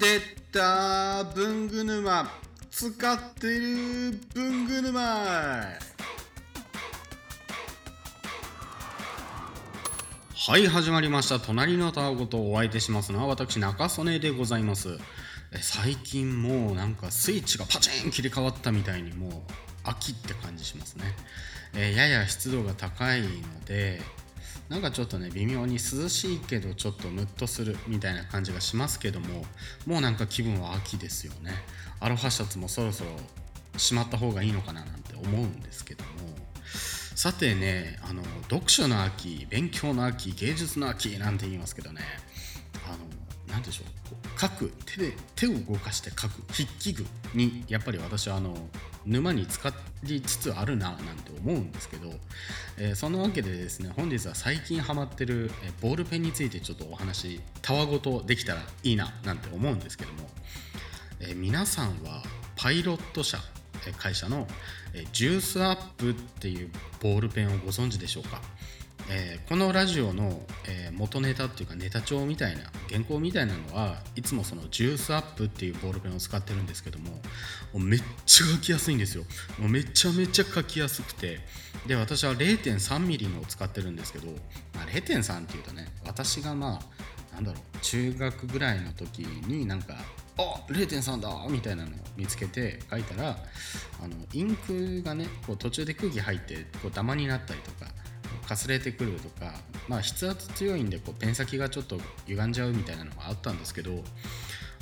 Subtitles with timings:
[0.00, 0.18] 出
[0.50, 2.26] た文具沼。
[2.70, 4.98] 使ってる文具沼。
[4.98, 5.76] は
[10.56, 11.38] い始まりました。
[11.38, 14.96] 隣のタワごとお相手しますのは私中曽根でございます。
[15.60, 19.32] 最近もうなんかスイッチがパチン切り替わったみたいにもう
[19.84, 21.04] 秋って感じしますね、
[21.74, 23.28] えーやや湿度が高いの
[23.66, 24.00] で
[24.70, 29.44] なんかちょっとね微妙に涼しいけどちょっとムッとするみたいな感じがしますけども
[29.84, 31.50] もうなんか気分は秋ですよね。
[31.98, 33.10] アロハシャツもそろそろ
[33.76, 36.10] しまった方がいいのかななんて思うんですけども。
[37.16, 42.02] さてねあの読書の秋勉強の秋芸術の秋なんて言いますけどね。
[43.50, 44.40] 何でしょう。
[44.40, 47.04] 書く手で手を動かして書く筆記具
[47.34, 48.56] にやっぱり私はあの
[49.04, 52.10] 沼に浸かりつつあるななんて思うんですけど、
[52.78, 60.28] えーそのわけでですね本日は最近ハマってる、えボールペンについてちょっとお話たわごとできたらいいななんて思うんですけども、
[61.20, 62.22] えー皆さんは
[62.56, 63.38] パイロット社
[63.98, 64.46] 会社の、
[65.12, 68.42] ジュースアップっていうボールペンをご存知でしょうか、
[69.08, 77.20] えーこのラジオの、えー元ネタっていうかネタ帳みたいな原稿みたいなのはいつもそのジュースアップっていうボールペンを使ってるんですけども
[77.72, 79.24] めっちゃ書きやすいんですよ。
[79.58, 81.40] もうめちゃめちゃ書きやすくて。
[81.86, 84.26] で私は 0.3mm のを使ってるんですけど、
[84.74, 86.78] まあ、0.3っていうとね私がま
[87.32, 89.94] あなんだろう中学ぐらいの時になんか
[90.36, 93.30] あ0.3だみたいなのを見つけて書いたら
[94.02, 97.90] あのインクがねこう途中で空気入ってこうダマになったりとか
[98.50, 99.52] かすれてくるとか、
[99.86, 104.02] まあ、筆圧強いんでこうペン先がちょっと歪んじゃうみたいなのがあったんですけど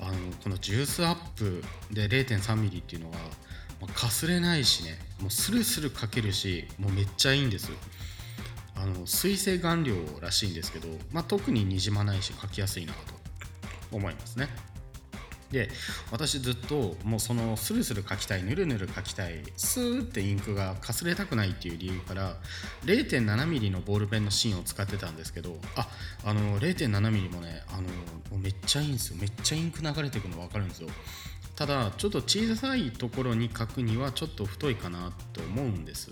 [0.00, 0.12] あの
[0.42, 3.16] このジュースアップで 0.3mm っていうのは
[3.80, 7.70] まあかすれないしねもうスルスル書けるしもうめっちゃいいんです
[8.76, 12.98] あの水性顔料らしいんですけど、まあ、特ににじまないし書きやすいなと
[13.92, 14.48] 思いますね。
[15.54, 15.68] で
[16.10, 22.36] 私ずっともうそのスルスル書きたいぬるぬる書きたいスーってインクがかすれたくないっていう理由から
[22.84, 25.88] 0.7mm のボールペンの芯を使ってたんですけどあ
[26.24, 27.88] あの 0.7mm もねあのも
[28.32, 29.16] うめっちゃいいんですよ。
[29.20, 30.88] めっちゃインク流れてくの分かるんですよ。
[31.54, 36.10] ただちょっと小さいところに書くにはちょっと太いかなと思うんです。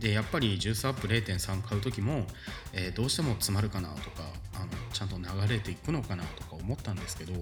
[0.00, 2.26] でやっぱりジュースアップ0.3買う時も、
[2.72, 4.22] えーどうしても詰まるかなとか
[4.54, 7.32] あのちゃんと流れていくのかなとか思ったんですけど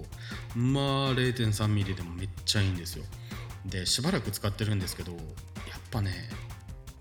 [0.55, 3.05] まあ 0.3mm でもめっちゃいいんですよ。
[3.65, 5.21] でしばらく使ってるんですけどやっ
[5.91, 6.29] ぱね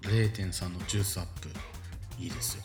[0.03, 1.49] 0.3のジュースアップ
[2.19, 2.65] いいですよ。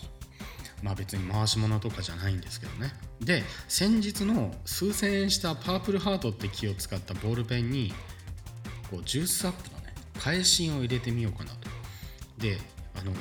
[0.81, 2.91] まあ別に回し物とかじゃないんですけどね。
[3.19, 7.93] で先日の数千円したパープルハートって木を使ったボールペンに
[8.89, 11.69] こうジュースアップのね返芯を入れてみようかなと。
[12.39, 12.57] で
[12.95, 13.11] あの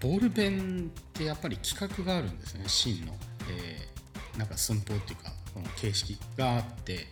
[0.00, 3.14] ボールペンってやっぱり規格があるんですね芯の、
[3.50, 3.96] えー
[4.38, 7.06] なんか寸法っていうかこの形式があって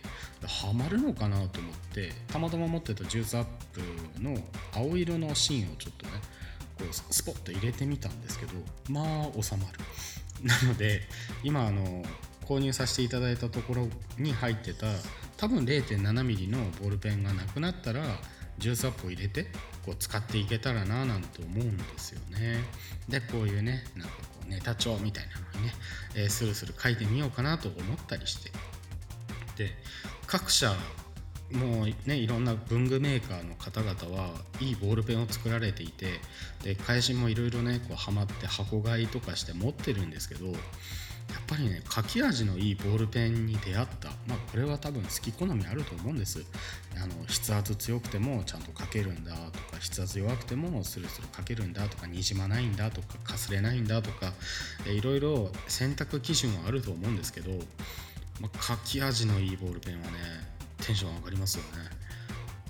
[0.45, 4.37] はまるのかなと思ってたまたま持ってたジュースアップの
[4.73, 6.11] 青色の芯をちょっとね
[6.77, 8.53] こうスポッと入れてみたんですけど
[8.89, 9.79] まあ収まる。
[10.43, 11.01] なので
[11.43, 12.05] 今あの
[12.43, 14.85] 購入させていただいたところに入ってた
[15.37, 18.03] 多分 0.7mm のボールペンがなくなったら
[18.59, 19.47] ジュースアップを入れて
[19.85, 22.59] こう使っていけたらななんて思うんですよね。
[23.07, 24.15] でこういうねなんか
[24.47, 25.73] ネタ帳みたいなのにね、
[26.15, 28.51] えースルスル書いてみようかなと思ったりして。
[29.57, 29.71] で
[30.27, 30.75] 各社
[31.51, 36.19] もうねいろんな文具メーカーの方々はいいボールペンを作られていて
[36.63, 40.47] で返しもいろいろねこうはまって箱買いとかして持ってるんですけど
[41.29, 44.09] やっぱりね書き味のいいボールペンに出会った。
[44.27, 46.43] まあこれは多分好き好みあると思うんです。
[46.95, 54.33] あの筆圧強くてもちゃんと書けるんだとか筆圧弱くてもスルスル書けるんだとかにじまないんだとかかすれないんだとか
[54.87, 57.51] いろいろ選択基準はあると思うんですけど、
[58.39, 60.11] まあ、書き味のいいボールペンはね
[60.85, 61.69] テンション上がりますよね。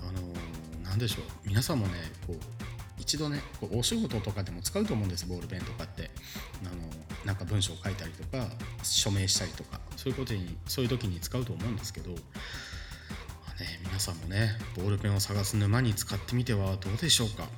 [0.02, 0.56] あのー
[0.86, 1.24] なんでしょう。
[1.44, 1.94] 皆さんもね
[2.26, 2.36] こう
[2.98, 6.10] 一度ねこうお仕事とかでも使うと思うんですボールペンとかって。
[6.64, 6.85] あの
[7.26, 8.46] なんか文章を書いたりとか
[8.82, 12.16] 署名したりとかそういうことにそういう時に使うと思うんですけど、ま
[13.58, 17.48] あね、皆さんもねボールペンを探す沼に使ってみてはどうでしょうか？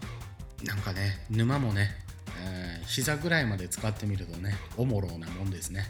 [0.65, 1.91] なんかね沼もね、
[2.43, 5.85] えー膝ぐらいまで使ってみるとねおもろなもんですね。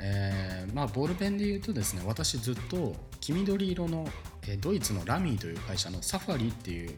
[0.00, 4.08] えーまあボールペンで言うとですね私ずっと黄緑色の、
[4.48, 6.90] えドイツのラミーという会社のサファリっていう、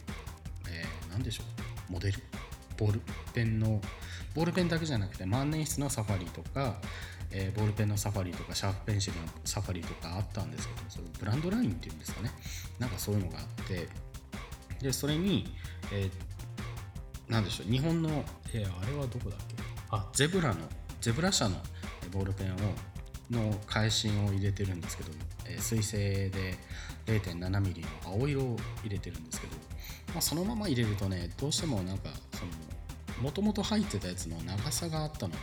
[0.70, 1.42] えー何でしょ
[1.90, 1.92] う？
[1.92, 2.22] モデル？
[2.78, 3.02] ボール
[3.34, 3.80] ペンの
[4.34, 6.76] ボールペンだけじゃなくて万年筆のサファリとか、
[7.30, 12.30] えーボールペンのサファリとかシャープペンシルのサファリとかあったんですけどそれブランドラインっていうんですかね。
[12.78, 13.88] なんかそういうのがあって
[14.80, 15.46] でそれに、
[15.92, 16.10] えー
[17.26, 18.22] なんでしょう日本の、
[18.52, 19.54] えーあれはどこだっけ？
[19.90, 20.56] あゼブラの
[21.00, 21.56] ゼブラ社の
[22.12, 22.56] ボールペンを
[23.30, 25.10] の返芯を入れてるんですけど
[25.46, 26.56] えー、水性で
[27.06, 29.56] 0.7mm の青色を入れてるんですけど、
[30.12, 32.50] まあ、そのまま入れるとねどうしてもなんかその
[33.20, 35.38] もともと入ってたやつの長さがあったので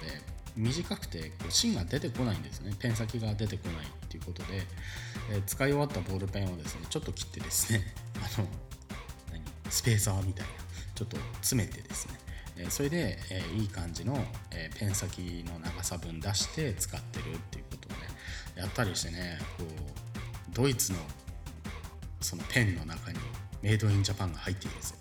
[0.56, 2.74] 短くて芯が出てこないんですね。
[2.78, 4.62] ペン先が出てこないっていうことで、
[5.32, 8.48] えー、使い終わったボールペンをですねちょっと切ってですね あの
[9.32, 10.54] 何スペーサーみたいな
[10.94, 12.20] ちょっと詰めてですね。
[12.58, 18.08] えそれで、えいい感じの、えペン先の長さ分出して使ってるっていうことをね
[18.56, 21.00] やったりしてねこうドイツの
[22.20, 23.20] そのペンの中に
[23.62, 25.01] メイドインジャパンが入っているぜみたいな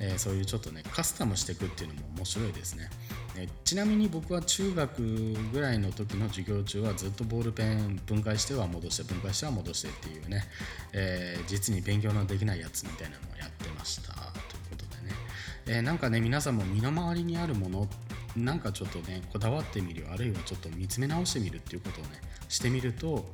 [0.00, 2.90] えー、そういうちょっとねカスタムしていくっていうのも面白いですね、
[3.36, 5.02] えちなみに僕は中学
[5.52, 10.44] ぐらいの時の授業中はずっとボールペン分解しては戻して分解しては戻してっていうね、
[10.92, 14.12] えー、実に勉強のできないやつみたいなのをやってました。
[14.12, 14.22] という
[14.70, 15.14] ことでね。
[15.66, 17.88] えー、なんかね皆さんも身の回りにあるもの
[18.36, 23.26] なんかちょっとねこだわってみるあるいはちょっと見つめ直してみるっていうことをねしてみると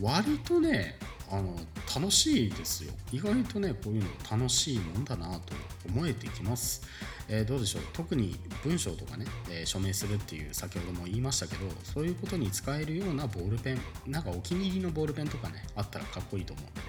[0.00, 0.96] 割とね
[1.30, 1.56] あの
[1.94, 2.92] 楽しいですよ。
[3.12, 5.54] 意外とねこういうの楽しいもんだなと
[5.88, 6.82] 思えてきます、
[7.28, 7.82] えー、どうでしょう？
[7.92, 16.86] 特に文章とかね、えー、署名するっていう先ほども言いましたけどそういうことに使えるようなボールペンなんかお気に入りのボールペンとかねあったらかっこいいと思うんでね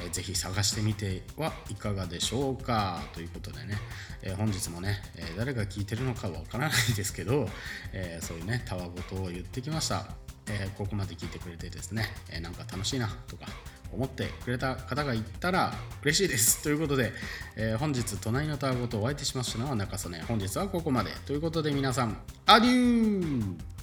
[0.00, 3.02] えー、ぜひ探してみてはいかがでしょうか？
[3.12, 3.76] ということでね、
[4.22, 7.48] えー、本日もね、え、誰が聞いてるのかわからないですけど、
[7.92, 10.06] えそういうねたわごとを言ってきました、
[10.48, 13.46] えここまで聞いてくれてですね、えなんか楽しいなとか
[13.98, 16.62] 思ってくれた方がいたら嬉しいです。
[16.64, 17.12] ということで、
[17.56, 20.20] え本日隣のタワごとお相手しましたのは中曽根。
[20.20, 21.10] 本日はここまで。
[21.26, 22.16] ということで皆さん
[22.46, 23.77] アデュー。